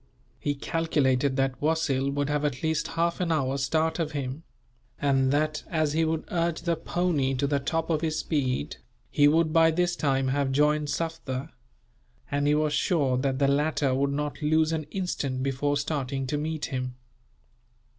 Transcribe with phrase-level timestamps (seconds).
[0.39, 4.41] He calculated that Wasil would have at least half an hour's start of him;
[4.99, 8.77] and that, as he would urge the pony to the top of his speed,
[9.11, 11.51] he would by this time have joined Sufder;
[12.31, 16.37] and he was sure that the latter would not lose an instant before starting to
[16.39, 16.95] meet him.